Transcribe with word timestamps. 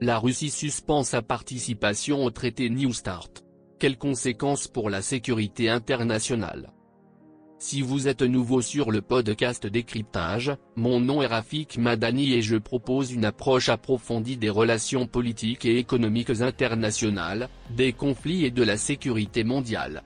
La 0.00 0.18
Russie 0.18 0.50
suspend 0.50 1.04
sa 1.04 1.22
participation 1.22 2.24
au 2.24 2.30
traité 2.32 2.68
New 2.68 2.92
Start. 2.92 3.44
Quelles 3.78 3.96
conséquences 3.96 4.66
pour 4.66 4.90
la 4.90 5.02
sécurité 5.02 5.70
internationale? 5.70 6.72
Si 7.60 7.80
vous 7.80 8.08
êtes 8.08 8.22
nouveau 8.22 8.60
sur 8.60 8.90
le 8.90 9.02
podcast 9.02 9.68
Décryptage, 9.68 10.56
mon 10.74 10.98
nom 10.98 11.22
est 11.22 11.28
Rafik 11.28 11.78
Madani 11.78 12.32
et 12.32 12.42
je 12.42 12.56
propose 12.56 13.12
une 13.12 13.24
approche 13.24 13.68
approfondie 13.68 14.36
des 14.36 14.50
relations 14.50 15.06
politiques 15.06 15.64
et 15.64 15.78
économiques 15.78 16.40
internationales, 16.40 17.48
des 17.70 17.92
conflits 17.92 18.44
et 18.44 18.50
de 18.50 18.64
la 18.64 18.76
sécurité 18.76 19.44
mondiale. 19.44 20.02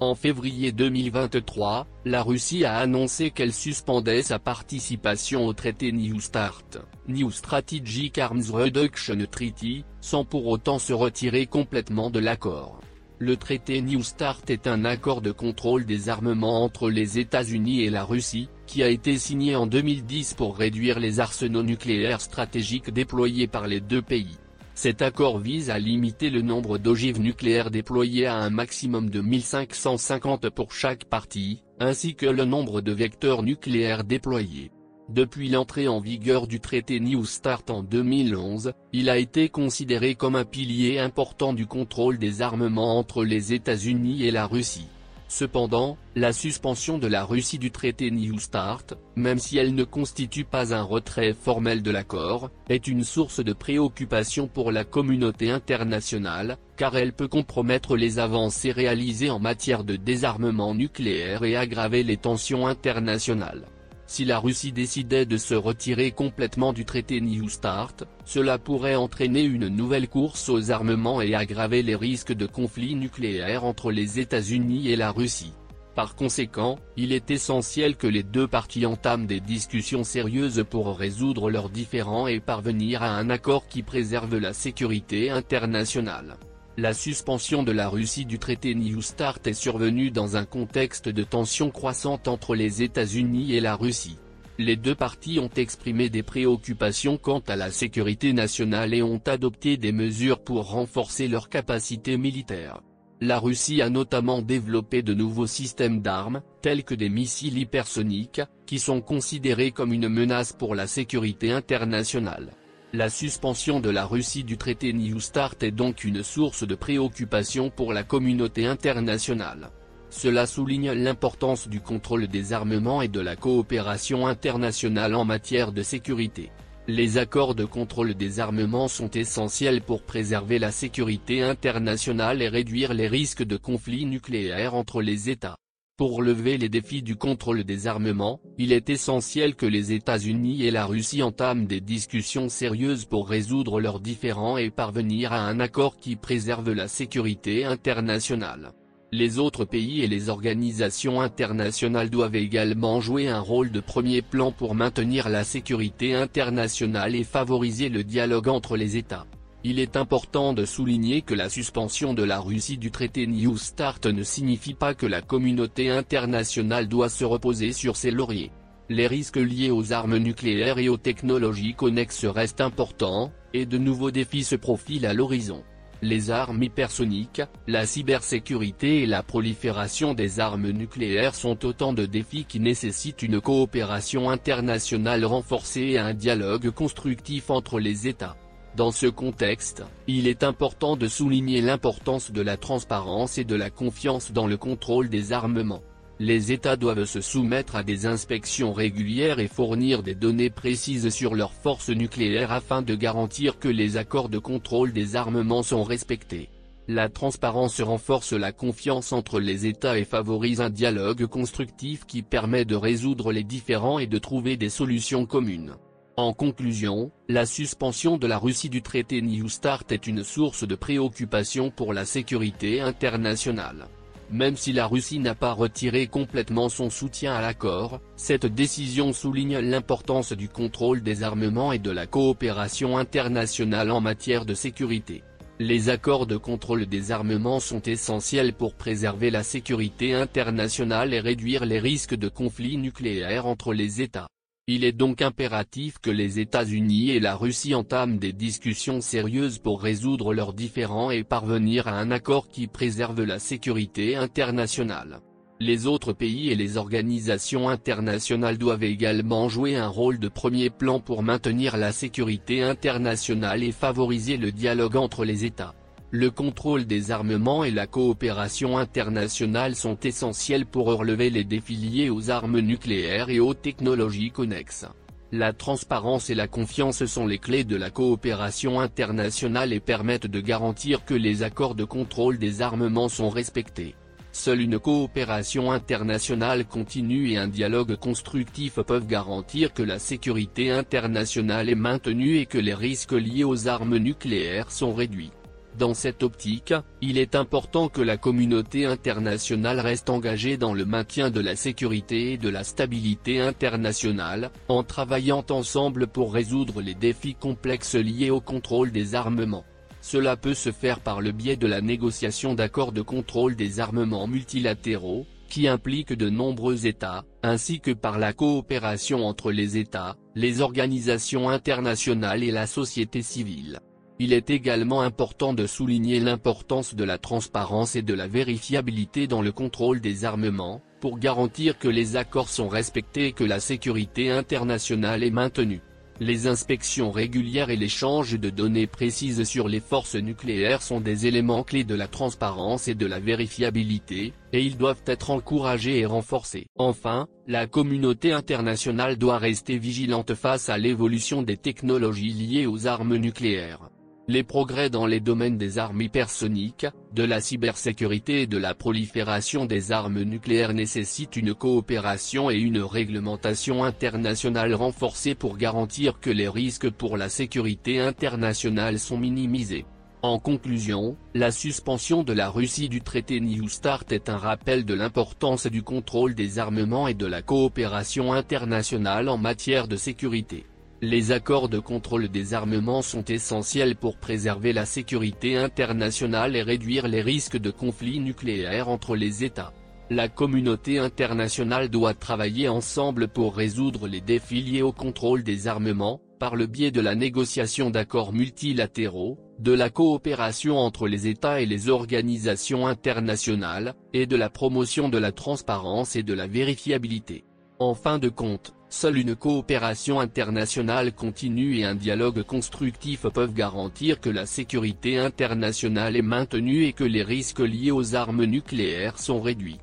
En 0.00 0.16
février 0.16 0.72
2023, 0.72 1.86
la 2.04 2.24
Russie 2.24 2.64
a 2.64 2.78
annoncé 2.78 3.30
qu'elle 3.30 3.52
suspendait 3.52 4.22
sa 4.22 4.40
participation 4.40 5.46
au 5.46 5.52
traité 5.52 5.92
New 5.92 6.20
Start, 6.20 6.78
New 7.06 7.30
Strategic 7.30 8.18
Arms 8.18 8.50
Reduction 8.50 9.18
Treaty, 9.30 9.84
sans 10.00 10.24
pour 10.24 10.48
autant 10.48 10.80
se 10.80 10.92
retirer 10.92 11.46
complètement 11.46 12.10
de 12.10 12.18
l'accord. 12.18 12.80
Le 13.20 13.36
traité 13.36 13.80
New 13.82 14.02
Start 14.02 14.50
est 14.50 14.66
un 14.66 14.84
accord 14.84 15.20
de 15.20 15.30
contrôle 15.30 15.86
des 15.86 16.08
armements 16.08 16.64
entre 16.64 16.90
les 16.90 17.20
États-Unis 17.20 17.82
et 17.82 17.90
la 17.90 18.02
Russie, 18.02 18.48
qui 18.66 18.82
a 18.82 18.88
été 18.88 19.16
signé 19.16 19.54
en 19.54 19.68
2010 19.68 20.34
pour 20.34 20.56
réduire 20.56 20.98
les 20.98 21.20
arsenaux 21.20 21.62
nucléaires 21.62 22.20
stratégiques 22.20 22.92
déployés 22.92 23.46
par 23.46 23.68
les 23.68 23.80
deux 23.80 24.02
pays. 24.02 24.38
Cet 24.74 25.02
accord 25.02 25.38
vise 25.38 25.70
à 25.70 25.78
limiter 25.78 26.30
le 26.30 26.42
nombre 26.42 26.78
d'ogives 26.78 27.20
nucléaires 27.20 27.70
déployées 27.70 28.26
à 28.26 28.36
un 28.36 28.50
maximum 28.50 29.08
de 29.08 29.20
1550 29.20 30.50
pour 30.50 30.72
chaque 30.72 31.04
partie, 31.04 31.62
ainsi 31.78 32.16
que 32.16 32.26
le 32.26 32.44
nombre 32.44 32.80
de 32.80 32.90
vecteurs 32.90 33.44
nucléaires 33.44 34.02
déployés. 34.02 34.72
Depuis 35.08 35.48
l'entrée 35.48 35.86
en 35.86 36.00
vigueur 36.00 36.48
du 36.48 36.58
traité 36.58 36.98
New 36.98 37.24
Start 37.24 37.70
en 37.70 37.82
2011, 37.82 38.72
il 38.92 39.10
a 39.10 39.18
été 39.18 39.48
considéré 39.48 40.16
comme 40.16 40.34
un 40.34 40.44
pilier 40.44 40.98
important 40.98 41.52
du 41.52 41.66
contrôle 41.66 42.18
des 42.18 42.42
armements 42.42 42.98
entre 42.98 43.24
les 43.24 43.52
États-Unis 43.52 44.24
et 44.24 44.32
la 44.32 44.46
Russie. 44.46 44.88
Cependant, 45.28 45.96
la 46.14 46.32
suspension 46.32 46.98
de 46.98 47.06
la 47.06 47.24
Russie 47.24 47.58
du 47.58 47.70
traité 47.70 48.10
New 48.10 48.38
Start, 48.38 48.94
même 49.16 49.38
si 49.38 49.58
elle 49.58 49.74
ne 49.74 49.84
constitue 49.84 50.44
pas 50.44 50.74
un 50.74 50.82
retrait 50.82 51.34
formel 51.34 51.82
de 51.82 51.90
l'accord, 51.90 52.50
est 52.68 52.86
une 52.86 53.04
source 53.04 53.40
de 53.40 53.52
préoccupation 53.52 54.46
pour 54.46 54.70
la 54.70 54.84
communauté 54.84 55.50
internationale, 55.50 56.58
car 56.76 56.96
elle 56.96 57.12
peut 57.12 57.28
compromettre 57.28 57.96
les 57.96 58.18
avancées 58.18 58.72
réalisées 58.72 59.30
en 59.30 59.40
matière 59.40 59.82
de 59.82 59.96
désarmement 59.96 60.74
nucléaire 60.74 61.42
et 61.44 61.56
aggraver 61.56 62.02
les 62.02 62.16
tensions 62.16 62.66
internationales. 62.66 63.64
Si 64.06 64.24
la 64.24 64.38
Russie 64.38 64.72
décidait 64.72 65.26
de 65.26 65.36
se 65.36 65.54
retirer 65.54 66.10
complètement 66.10 66.72
du 66.72 66.84
traité 66.84 67.20
New 67.20 67.48
Start, 67.48 68.04
cela 68.24 68.58
pourrait 68.58 68.96
entraîner 68.96 69.42
une 69.42 69.68
nouvelle 69.68 70.08
course 70.08 70.48
aux 70.48 70.70
armements 70.70 71.22
et 71.22 71.34
aggraver 71.34 71.82
les 71.82 71.96
risques 71.96 72.32
de 72.32 72.46
conflits 72.46 72.96
nucléaires 72.96 73.64
entre 73.64 73.90
les 73.90 74.20
États-Unis 74.20 74.88
et 74.90 74.96
la 74.96 75.10
Russie. 75.10 75.54
Par 75.94 76.16
conséquent, 76.16 76.78
il 76.96 77.12
est 77.12 77.30
essentiel 77.30 77.96
que 77.96 78.08
les 78.08 78.24
deux 78.24 78.48
parties 78.48 78.84
entament 78.84 79.26
des 79.26 79.40
discussions 79.40 80.02
sérieuses 80.02 80.64
pour 80.68 80.98
résoudre 80.98 81.50
leurs 81.50 81.70
différends 81.70 82.26
et 82.26 82.40
parvenir 82.40 83.02
à 83.02 83.16
un 83.16 83.30
accord 83.30 83.68
qui 83.68 83.82
préserve 83.82 84.36
la 84.36 84.52
sécurité 84.52 85.30
internationale. 85.30 86.36
La 86.76 86.92
suspension 86.92 87.62
de 87.62 87.70
la 87.70 87.88
Russie 87.88 88.26
du 88.26 88.40
traité 88.40 88.74
New 88.74 89.00
Start 89.00 89.46
est 89.46 89.54
survenue 89.54 90.10
dans 90.10 90.36
un 90.36 90.44
contexte 90.44 91.08
de 91.08 91.22
tensions 91.22 91.70
croissantes 91.70 92.26
entre 92.26 92.56
les 92.56 92.82
États-Unis 92.82 93.54
et 93.54 93.60
la 93.60 93.76
Russie. 93.76 94.18
Les 94.58 94.74
deux 94.74 94.96
parties 94.96 95.38
ont 95.38 95.50
exprimé 95.56 96.08
des 96.08 96.24
préoccupations 96.24 97.16
quant 97.16 97.38
à 97.46 97.54
la 97.54 97.70
sécurité 97.70 98.32
nationale 98.32 98.92
et 98.92 99.04
ont 99.04 99.22
adopté 99.24 99.76
des 99.76 99.92
mesures 99.92 100.42
pour 100.42 100.68
renforcer 100.70 101.28
leurs 101.28 101.48
capacités 101.48 102.16
militaires. 102.16 102.80
La 103.20 103.38
Russie 103.38 103.80
a 103.80 103.88
notamment 103.88 104.42
développé 104.42 105.02
de 105.02 105.14
nouveaux 105.14 105.46
systèmes 105.46 106.02
d'armes, 106.02 106.42
tels 106.60 106.82
que 106.82 106.96
des 106.96 107.08
missiles 107.08 107.56
hypersoniques, 107.56 108.42
qui 108.66 108.80
sont 108.80 109.00
considérés 109.00 109.70
comme 109.70 109.92
une 109.92 110.08
menace 110.08 110.52
pour 110.52 110.74
la 110.74 110.88
sécurité 110.88 111.52
internationale. 111.52 112.50
La 112.96 113.10
suspension 113.10 113.80
de 113.80 113.90
la 113.90 114.06
Russie 114.06 114.44
du 114.44 114.56
traité 114.56 114.92
New 114.92 115.18
Start 115.18 115.64
est 115.64 115.72
donc 115.72 116.04
une 116.04 116.22
source 116.22 116.64
de 116.64 116.76
préoccupation 116.76 117.68
pour 117.68 117.92
la 117.92 118.04
communauté 118.04 118.66
internationale. 118.66 119.70
Cela 120.10 120.46
souligne 120.46 120.92
l'importance 120.92 121.66
du 121.66 121.80
contrôle 121.80 122.28
des 122.28 122.52
armements 122.52 123.02
et 123.02 123.08
de 123.08 123.18
la 123.18 123.34
coopération 123.34 124.28
internationale 124.28 125.16
en 125.16 125.24
matière 125.24 125.72
de 125.72 125.82
sécurité. 125.82 126.52
Les 126.86 127.18
accords 127.18 127.56
de 127.56 127.64
contrôle 127.64 128.14
des 128.14 128.38
armements 128.38 128.86
sont 128.86 129.10
essentiels 129.10 129.82
pour 129.82 130.04
préserver 130.04 130.60
la 130.60 130.70
sécurité 130.70 131.42
internationale 131.42 132.42
et 132.42 132.48
réduire 132.48 132.94
les 132.94 133.08
risques 133.08 133.42
de 133.42 133.56
conflits 133.56 134.06
nucléaires 134.06 134.76
entre 134.76 135.02
les 135.02 135.30
États. 135.30 135.56
Pour 135.96 136.22
lever 136.22 136.58
les 136.58 136.68
défis 136.68 137.02
du 137.02 137.14
contrôle 137.14 137.62
des 137.62 137.86
armements, 137.86 138.40
il 138.58 138.72
est 138.72 138.90
essentiel 138.90 139.54
que 139.54 139.64
les 139.64 139.92
États-Unis 139.92 140.64
et 140.64 140.72
la 140.72 140.86
Russie 140.86 141.22
entament 141.22 141.68
des 141.68 141.80
discussions 141.80 142.48
sérieuses 142.48 143.04
pour 143.04 143.28
résoudre 143.28 143.80
leurs 143.80 144.00
différends 144.00 144.58
et 144.58 144.70
parvenir 144.70 145.32
à 145.32 145.46
un 145.46 145.60
accord 145.60 145.96
qui 145.96 146.16
préserve 146.16 146.72
la 146.72 146.88
sécurité 146.88 147.64
internationale. 147.64 148.72
Les 149.12 149.38
autres 149.38 149.64
pays 149.64 150.02
et 150.02 150.08
les 150.08 150.30
organisations 150.30 151.20
internationales 151.20 152.10
doivent 152.10 152.34
également 152.34 153.00
jouer 153.00 153.28
un 153.28 153.38
rôle 153.38 153.70
de 153.70 153.78
premier 153.78 154.20
plan 154.20 154.50
pour 154.50 154.74
maintenir 154.74 155.28
la 155.28 155.44
sécurité 155.44 156.12
internationale 156.16 157.14
et 157.14 157.22
favoriser 157.22 157.88
le 157.88 158.02
dialogue 158.02 158.48
entre 158.48 158.76
les 158.76 158.96
États. 158.96 159.26
Il 159.66 159.78
est 159.78 159.96
important 159.96 160.52
de 160.52 160.66
souligner 160.66 161.22
que 161.22 161.32
la 161.32 161.48
suspension 161.48 162.12
de 162.12 162.22
la 162.22 162.38
Russie 162.38 162.76
du 162.76 162.90
traité 162.90 163.26
New 163.26 163.56
Start 163.56 164.04
ne 164.04 164.22
signifie 164.22 164.74
pas 164.74 164.92
que 164.92 165.06
la 165.06 165.22
communauté 165.22 165.88
internationale 165.88 166.86
doit 166.86 167.08
se 167.08 167.24
reposer 167.24 167.72
sur 167.72 167.96
ses 167.96 168.10
lauriers. 168.10 168.52
Les 168.90 169.06
risques 169.06 169.38
liés 169.38 169.70
aux 169.70 169.94
armes 169.94 170.18
nucléaires 170.18 170.78
et 170.78 170.90
aux 170.90 170.98
technologies 170.98 171.72
connexes 171.72 172.26
restent 172.26 172.60
importants, 172.60 173.32
et 173.54 173.64
de 173.64 173.78
nouveaux 173.78 174.10
défis 174.10 174.44
se 174.44 174.54
profilent 174.54 175.06
à 175.06 175.14
l'horizon. 175.14 175.64
Les 176.02 176.30
armes 176.30 176.62
hypersoniques, 176.62 177.40
la 177.66 177.86
cybersécurité 177.86 179.00
et 179.00 179.06
la 179.06 179.22
prolifération 179.22 180.12
des 180.12 180.40
armes 180.40 180.72
nucléaires 180.72 181.34
sont 181.34 181.64
autant 181.64 181.94
de 181.94 182.04
défis 182.04 182.44
qui 182.44 182.60
nécessitent 182.60 183.22
une 183.22 183.40
coopération 183.40 184.28
internationale 184.28 185.24
renforcée 185.24 185.92
et 185.92 185.98
un 185.98 186.12
dialogue 186.12 186.68
constructif 186.68 187.48
entre 187.48 187.80
les 187.80 188.06
États. 188.06 188.36
Dans 188.76 188.90
ce 188.90 189.06
contexte, 189.06 189.84
il 190.08 190.26
est 190.26 190.42
important 190.42 190.96
de 190.96 191.06
souligner 191.06 191.60
l'importance 191.60 192.32
de 192.32 192.40
la 192.40 192.56
transparence 192.56 193.38
et 193.38 193.44
de 193.44 193.54
la 193.54 193.70
confiance 193.70 194.32
dans 194.32 194.48
le 194.48 194.56
contrôle 194.56 195.08
des 195.08 195.32
armements. 195.32 195.82
Les 196.18 196.50
États 196.50 196.74
doivent 196.74 197.04
se 197.04 197.20
soumettre 197.20 197.76
à 197.76 197.84
des 197.84 198.06
inspections 198.06 198.72
régulières 198.72 199.38
et 199.38 199.46
fournir 199.46 200.02
des 200.02 200.16
données 200.16 200.50
précises 200.50 201.08
sur 201.10 201.36
leurs 201.36 201.52
forces 201.52 201.90
nucléaires 201.90 202.50
afin 202.50 202.82
de 202.82 202.96
garantir 202.96 203.60
que 203.60 203.68
les 203.68 203.96
accords 203.96 204.28
de 204.28 204.38
contrôle 204.38 204.92
des 204.92 205.14
armements 205.14 205.62
sont 205.62 205.84
respectés. 205.84 206.48
La 206.88 207.08
transparence 207.08 207.80
renforce 207.80 208.32
la 208.32 208.50
confiance 208.50 209.12
entre 209.12 209.38
les 209.38 209.66
États 209.66 209.98
et 209.98 210.04
favorise 210.04 210.60
un 210.60 210.70
dialogue 210.70 211.26
constructif 211.26 212.06
qui 212.06 212.22
permet 212.22 212.64
de 212.64 212.74
résoudre 212.74 213.30
les 213.30 213.44
différends 213.44 214.00
et 214.00 214.08
de 214.08 214.18
trouver 214.18 214.56
des 214.56 214.68
solutions 214.68 215.26
communes. 215.26 215.76
En 216.16 216.32
conclusion, 216.32 217.10
la 217.28 217.44
suspension 217.44 218.18
de 218.18 218.28
la 218.28 218.38
Russie 218.38 218.68
du 218.68 218.82
traité 218.82 219.20
New 219.20 219.48
Start 219.48 219.90
est 219.90 220.06
une 220.06 220.22
source 220.22 220.62
de 220.62 220.76
préoccupation 220.76 221.72
pour 221.72 221.92
la 221.92 222.04
sécurité 222.04 222.80
internationale. 222.80 223.88
Même 224.30 224.56
si 224.56 224.72
la 224.72 224.86
Russie 224.86 225.18
n'a 225.18 225.34
pas 225.34 225.52
retiré 225.52 226.06
complètement 226.06 226.68
son 226.68 226.88
soutien 226.88 227.34
à 227.34 227.42
l'accord, 227.42 228.00
cette 228.14 228.46
décision 228.46 229.12
souligne 229.12 229.58
l'importance 229.58 230.32
du 230.32 230.48
contrôle 230.48 231.02
des 231.02 231.24
armements 231.24 231.72
et 231.72 231.80
de 231.80 231.90
la 231.90 232.06
coopération 232.06 232.96
internationale 232.96 233.90
en 233.90 234.00
matière 234.00 234.44
de 234.44 234.54
sécurité. 234.54 235.24
Les 235.58 235.88
accords 235.88 236.28
de 236.28 236.36
contrôle 236.36 236.86
des 236.86 237.10
armements 237.10 237.58
sont 237.58 237.82
essentiels 237.82 238.52
pour 238.52 238.76
préserver 238.76 239.32
la 239.32 239.42
sécurité 239.42 240.14
internationale 240.14 241.12
et 241.12 241.20
réduire 241.20 241.64
les 241.64 241.80
risques 241.80 242.14
de 242.14 242.28
conflits 242.28 242.76
nucléaires 242.76 243.46
entre 243.46 243.74
les 243.74 244.00
États. 244.00 244.28
Il 244.66 244.82
est 244.84 244.92
donc 244.92 245.20
impératif 245.20 245.98
que 245.98 246.10
les 246.10 246.40
États-Unis 246.40 247.10
et 247.10 247.20
la 247.20 247.36
Russie 247.36 247.74
entament 247.74 248.16
des 248.16 248.32
discussions 248.32 249.02
sérieuses 249.02 249.58
pour 249.58 249.82
résoudre 249.82 250.32
leurs 250.32 250.54
différends 250.54 251.10
et 251.10 251.22
parvenir 251.22 251.86
à 251.86 251.98
un 251.98 252.10
accord 252.10 252.48
qui 252.48 252.66
préserve 252.66 253.22
la 253.24 253.38
sécurité 253.38 254.16
internationale. 254.16 255.20
Les 255.60 255.86
autres 255.86 256.14
pays 256.14 256.48
et 256.48 256.54
les 256.54 256.78
organisations 256.78 257.68
internationales 257.68 258.56
doivent 258.56 258.84
également 258.84 259.50
jouer 259.50 259.76
un 259.76 259.88
rôle 259.88 260.18
de 260.18 260.28
premier 260.28 260.70
plan 260.70 260.98
pour 260.98 261.22
maintenir 261.22 261.76
la 261.76 261.92
sécurité 261.92 262.62
internationale 262.62 263.62
et 263.62 263.72
favoriser 263.72 264.38
le 264.38 264.50
dialogue 264.50 264.96
entre 264.96 265.26
les 265.26 265.44
États. 265.44 265.74
Le 266.16 266.30
contrôle 266.30 266.84
des 266.84 267.10
armements 267.10 267.64
et 267.64 267.72
la 267.72 267.88
coopération 267.88 268.78
internationale 268.78 269.74
sont 269.74 269.98
essentiels 269.98 270.64
pour 270.64 270.86
relever 270.86 271.28
les 271.28 271.42
défis 271.42 271.74
liés 271.74 272.08
aux 272.08 272.30
armes 272.30 272.60
nucléaires 272.60 273.30
et 273.30 273.40
aux 273.40 273.52
technologies 273.52 274.30
connexes. 274.30 274.86
La 275.32 275.52
transparence 275.52 276.30
et 276.30 276.36
la 276.36 276.46
confiance 276.46 277.04
sont 277.06 277.26
les 277.26 277.38
clés 277.38 277.64
de 277.64 277.74
la 277.74 277.90
coopération 277.90 278.78
internationale 278.78 279.72
et 279.72 279.80
permettent 279.80 280.28
de 280.28 280.40
garantir 280.40 281.04
que 281.04 281.14
les 281.14 281.42
accords 281.42 281.74
de 281.74 281.82
contrôle 281.82 282.38
des 282.38 282.62
armements 282.62 283.08
sont 283.08 283.28
respectés. 283.28 283.96
Seule 284.30 284.60
une 284.60 284.78
coopération 284.78 285.72
internationale 285.72 286.64
continue 286.64 287.32
et 287.32 287.38
un 287.38 287.48
dialogue 287.48 287.96
constructif 287.96 288.74
peuvent 288.74 289.08
garantir 289.08 289.74
que 289.74 289.82
la 289.82 289.98
sécurité 289.98 290.70
internationale 290.70 291.68
est 291.68 291.74
maintenue 291.74 292.36
et 292.36 292.46
que 292.46 292.58
les 292.58 292.74
risques 292.74 293.10
liés 293.10 293.42
aux 293.42 293.66
armes 293.66 293.96
nucléaires 293.96 294.70
sont 294.70 294.94
réduits. 294.94 295.32
Dans 295.78 295.92
cette 295.92 296.22
optique, 296.22 296.72
il 297.00 297.18
est 297.18 297.34
important 297.34 297.88
que 297.88 298.00
la 298.00 298.16
communauté 298.16 298.86
internationale 298.86 299.80
reste 299.80 300.08
engagée 300.08 300.56
dans 300.56 300.72
le 300.72 300.84
maintien 300.84 301.30
de 301.30 301.40
la 301.40 301.56
sécurité 301.56 302.32
et 302.32 302.38
de 302.38 302.48
la 302.48 302.62
stabilité 302.62 303.40
internationale, 303.40 304.50
en 304.68 304.84
travaillant 304.84 305.44
ensemble 305.50 306.06
pour 306.06 306.32
résoudre 306.32 306.80
les 306.80 306.94
défis 306.94 307.34
complexes 307.34 307.96
liés 307.96 308.30
au 308.30 308.40
contrôle 308.40 308.92
des 308.92 309.16
armements. 309.16 309.64
Cela 310.00 310.36
peut 310.36 310.54
se 310.54 310.70
faire 310.70 311.00
par 311.00 311.20
le 311.20 311.32
biais 311.32 311.56
de 311.56 311.66
la 311.66 311.80
négociation 311.80 312.54
d'accords 312.54 312.92
de 312.92 313.02
contrôle 313.02 313.56
des 313.56 313.80
armements 313.80 314.28
multilatéraux, 314.28 315.26
qui 315.48 315.66
impliquent 315.66 316.12
de 316.12 316.28
nombreux 316.28 316.86
États, 316.86 317.24
ainsi 317.42 317.80
que 317.80 317.90
par 317.90 318.18
la 318.18 318.32
coopération 318.32 319.26
entre 319.26 319.50
les 319.50 319.76
États, 319.76 320.16
les 320.34 320.60
organisations 320.60 321.48
internationales 321.48 322.44
et 322.44 322.50
la 322.50 322.66
société 322.66 323.22
civile. 323.22 323.80
Il 324.20 324.32
est 324.32 324.50
également 324.50 325.00
important 325.00 325.54
de 325.54 325.66
souligner 325.66 326.20
l'importance 326.20 326.94
de 326.94 327.02
la 327.02 327.18
transparence 327.18 327.96
et 327.96 328.02
de 328.02 328.14
la 328.14 328.28
vérifiabilité 328.28 329.26
dans 329.26 329.42
le 329.42 329.50
contrôle 329.50 330.00
des 330.00 330.24
armements, 330.24 330.82
pour 331.00 331.18
garantir 331.18 331.78
que 331.78 331.88
les 331.88 332.16
accords 332.16 332.48
sont 332.48 332.68
respectés 332.68 333.26
et 333.26 333.32
que 333.32 333.44
la 333.44 333.58
sécurité 333.58 334.30
internationale 334.30 335.24
est 335.24 335.30
maintenue. 335.30 335.82
Les 336.20 336.46
inspections 336.46 337.10
régulières 337.10 337.70
et 337.70 337.76
l'échange 337.76 338.38
de 338.38 338.48
données 338.48 338.86
précises 338.86 339.42
sur 339.42 339.66
les 339.66 339.80
forces 339.80 340.14
nucléaires 340.14 340.80
sont 340.80 341.00
des 341.00 341.26
éléments 341.26 341.64
clés 341.64 341.82
de 341.82 341.96
la 341.96 342.06
transparence 342.06 342.86
et 342.86 342.94
de 342.94 343.06
la 343.06 343.18
vérifiabilité, 343.18 344.32
et 344.52 344.62
ils 344.62 344.76
doivent 344.76 345.02
être 345.06 345.30
encouragés 345.30 345.98
et 345.98 346.06
renforcés. 346.06 346.68
Enfin, 346.76 347.26
la 347.48 347.66
communauté 347.66 348.32
internationale 348.32 349.16
doit 349.16 349.38
rester 349.38 349.76
vigilante 349.76 350.34
face 350.34 350.68
à 350.68 350.78
l'évolution 350.78 351.42
des 351.42 351.56
technologies 351.56 352.32
liées 352.32 352.66
aux 352.66 352.86
armes 352.86 353.16
nucléaires. 353.16 353.90
Les 354.26 354.42
progrès 354.42 354.88
dans 354.88 355.04
les 355.04 355.20
domaines 355.20 355.58
des 355.58 355.76
armes 355.76 356.00
hypersoniques, 356.00 356.86
de 357.12 357.24
la 357.24 357.42
cybersécurité 357.42 358.42
et 358.42 358.46
de 358.46 358.56
la 358.56 358.74
prolifération 358.74 359.66
des 359.66 359.92
armes 359.92 360.22
nucléaires 360.22 360.72
nécessitent 360.72 361.36
une 361.36 361.52
coopération 361.52 362.50
et 362.50 362.56
une 362.56 362.80
réglementation 362.80 363.84
internationale 363.84 364.74
renforcée 364.74 365.34
pour 365.34 365.58
garantir 365.58 366.20
que 366.20 366.30
les 366.30 366.48
risques 366.48 366.88
pour 366.88 367.18
la 367.18 367.28
sécurité 367.28 368.00
internationale 368.00 368.98
sont 368.98 369.18
minimisés. 369.18 369.84
En 370.22 370.38
conclusion, 370.38 371.18
la 371.34 371.50
suspension 371.50 372.22
de 372.22 372.32
la 372.32 372.48
Russie 372.48 372.88
du 372.88 373.02
traité 373.02 373.40
New 373.40 373.68
START 373.68 374.04
est 374.08 374.30
un 374.30 374.38
rappel 374.38 374.86
de 374.86 374.94
l'importance 374.94 375.66
du 375.66 375.82
contrôle 375.82 376.34
des 376.34 376.58
armements 376.58 377.08
et 377.08 377.14
de 377.14 377.26
la 377.26 377.42
coopération 377.42 378.32
internationale 378.32 379.28
en 379.28 379.36
matière 379.36 379.86
de 379.86 379.96
sécurité. 379.96 380.64
Les 381.06 381.32
accords 381.32 381.68
de 381.68 381.78
contrôle 381.78 382.28
des 382.28 382.54
armements 382.54 383.02
sont 383.02 383.26
essentiels 383.26 383.94
pour 383.94 384.16
préserver 384.16 384.72
la 384.72 384.86
sécurité 384.86 385.58
internationale 385.58 386.56
et 386.56 386.62
réduire 386.62 387.08
les 387.08 387.20
risques 387.20 387.58
de 387.58 387.70
conflits 387.70 388.20
nucléaires 388.20 388.88
entre 388.88 389.14
les 389.14 389.44
États. 389.44 389.74
La 390.08 390.30
communauté 390.30 390.98
internationale 390.98 391.90
doit 391.90 392.14
travailler 392.14 392.70
ensemble 392.70 393.28
pour 393.28 393.54
résoudre 393.54 394.08
les 394.08 394.22
défis 394.22 394.62
liés 394.62 394.80
au 394.80 394.92
contrôle 394.92 395.42
des 395.42 395.68
armements, 395.68 396.22
par 396.40 396.56
le 396.56 396.66
biais 396.66 396.90
de 396.90 397.02
la 397.02 397.14
négociation 397.14 397.90
d'accords 397.90 398.32
multilatéraux, 398.32 399.38
de 399.58 399.72
la 399.72 399.90
coopération 399.90 400.78
entre 400.78 401.06
les 401.06 401.26
États 401.26 401.60
et 401.60 401.66
les 401.66 401.90
organisations 401.90 402.86
internationales, 402.86 403.94
et 404.14 404.24
de 404.24 404.36
la 404.36 404.48
promotion 404.48 405.10
de 405.10 405.18
la 405.18 405.32
transparence 405.32 406.16
et 406.16 406.22
de 406.22 406.32
la 406.32 406.46
vérifiabilité. 406.46 407.44
En 407.78 407.94
fin 407.94 408.18
de 408.18 408.28
compte, 408.28 408.74
Seule 408.96 409.18
une 409.18 409.34
coopération 409.34 410.20
internationale 410.20 411.12
continue 411.12 411.78
et 411.78 411.84
un 411.84 411.96
dialogue 411.96 412.44
constructif 412.44 413.26
peuvent 413.26 413.52
garantir 413.52 414.20
que 414.20 414.30
la 414.30 414.46
sécurité 414.46 415.18
internationale 415.18 416.14
est 416.14 416.22
maintenue 416.22 416.84
et 416.84 416.92
que 416.92 417.02
les 417.02 417.24
risques 417.24 417.58
liés 417.58 417.90
aux 417.90 418.14
armes 418.14 418.44
nucléaires 418.44 419.18
sont 419.18 419.40
réduits. 419.40 419.80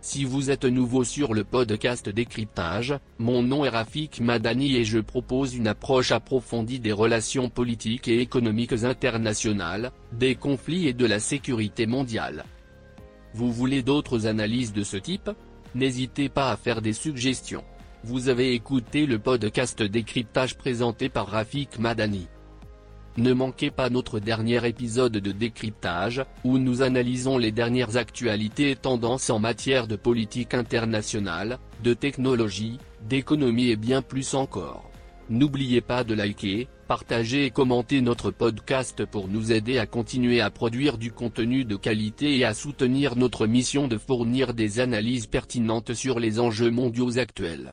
Si 0.00 0.24
vous 0.24 0.50
êtes 0.50 0.64
nouveau 0.64 1.04
sur 1.04 1.34
le 1.34 1.44
podcast 1.44 2.08
Décryptage, 2.08 2.98
mon 3.20 3.44
nom 3.44 3.64
est 3.64 3.68
Rafik 3.68 4.18
Madani 4.18 4.74
et 4.74 4.84
je 4.84 4.98
propose 4.98 5.54
une 5.54 5.68
approche 5.68 6.10
approfondie 6.10 6.80
des 6.80 6.90
relations 6.90 7.48
politiques 7.48 8.08
et 8.08 8.20
économiques 8.20 8.82
internationales, 8.82 9.92
des 10.12 10.34
conflits 10.34 10.88
et 10.88 10.92
de 10.92 11.06
la 11.06 11.20
sécurité 11.20 11.86
mondiale. 11.86 12.44
Vous 13.34 13.52
voulez 13.52 13.84
d'autres 13.84 14.26
analyses 14.26 14.72
de 14.72 14.82
ce 14.82 14.96
type? 14.96 15.30
N'hésitez 15.74 16.28
pas 16.28 16.50
à 16.50 16.56
faire 16.56 16.80
des 16.80 16.92
suggestions. 16.92 17.64
Vous 18.04 18.28
avez 18.28 18.54
écouté 18.54 19.06
le 19.06 19.18
podcast 19.18 19.82
décryptage 19.82 20.56
présenté 20.56 21.08
par 21.08 21.26
Rafik 21.26 21.78
Madani. 21.78 22.28
Ne 23.16 23.32
manquez 23.32 23.70
pas 23.70 23.88
notre 23.88 24.20
dernier 24.20 24.66
épisode 24.66 25.14
de 25.14 25.32
décryptage, 25.32 26.22
où 26.44 26.58
nous 26.58 26.82
analysons 26.82 27.38
les 27.38 27.50
dernières 27.50 27.96
actualités 27.96 28.72
et 28.72 28.76
tendances 28.76 29.30
en 29.30 29.38
matière 29.38 29.86
de 29.86 29.96
politique 29.96 30.52
internationale, 30.52 31.58
de 31.82 31.94
technologie, 31.94 32.78
d'économie 33.08 33.70
et 33.70 33.76
bien 33.76 34.02
plus 34.02 34.34
encore. 34.34 34.90
N'oubliez 35.30 35.80
pas 35.80 36.04
de 36.04 36.14
liker, 36.14 36.68
partager 36.86 37.44
et 37.46 37.50
commenter 37.50 38.00
notre 38.00 38.30
podcast 38.30 39.04
pour 39.04 39.28
nous 39.28 39.52
aider 39.52 39.78
à 39.78 39.86
continuer 39.86 40.40
à 40.40 40.50
produire 40.50 40.98
du 40.98 41.10
contenu 41.12 41.64
de 41.64 41.76
qualité 41.76 42.38
et 42.38 42.44
à 42.44 42.54
soutenir 42.54 43.16
notre 43.16 43.46
mission 43.46 43.88
de 43.88 43.98
fournir 43.98 44.54
des 44.54 44.80
analyses 44.80 45.26
pertinentes 45.26 45.94
sur 45.94 46.20
les 46.20 46.38
enjeux 46.38 46.70
mondiaux 46.70 47.18
actuels. 47.18 47.64